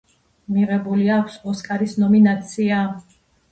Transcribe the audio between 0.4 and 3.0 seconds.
მიღებული აქვს ოსკარის ნომინაცია.